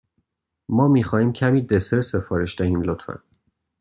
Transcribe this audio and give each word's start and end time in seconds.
ما 0.69 0.87
می 0.87 1.03
خواهیم 1.03 1.33
کمی 1.33 1.61
دسر 1.61 2.01
سفارش 2.01 2.57
دهیم، 2.57 2.81
لطفا. 2.81 3.19